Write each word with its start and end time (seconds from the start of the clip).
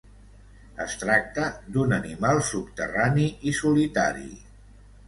Es 0.85 0.95
tracta 1.01 1.45
d'un 1.75 1.93
animal 1.99 2.43
subterrani 2.51 3.31
i 3.53 3.57
solitari. 3.61 4.29